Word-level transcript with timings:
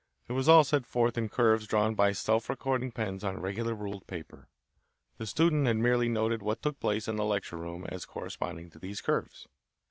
It 0.27 0.33
was 0.33 0.49
all 0.49 0.63
set 0.63 0.87
forth 0.87 1.15
in 1.15 1.29
curves 1.29 1.67
drawn 1.67 1.93
by 1.93 2.11
self 2.11 2.49
recording 2.49 2.91
pens 2.91 3.23
on 3.23 3.39
regular 3.39 3.75
ruled 3.75 4.07
paper. 4.07 4.47
The 5.19 5.27
student 5.27 5.67
had 5.67 5.77
merely 5.77 6.09
noted 6.09 6.41
what 6.41 6.63
took 6.63 6.79
place 6.79 7.07
in 7.07 7.17
the 7.17 7.23
lecture 7.23 7.57
room 7.57 7.85
as 7.87 8.05
corresponding 8.07 8.71
to 8.71 8.79
these 8.79 8.99
curves. 8.99 9.47